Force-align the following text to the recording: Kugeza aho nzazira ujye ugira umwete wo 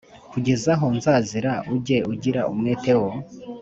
Kugeza 0.31 0.69
aho 0.75 0.87
nzazira 0.97 1.51
ujye 1.73 1.97
ugira 2.11 2.41
umwete 2.51 2.91
wo 3.01 3.11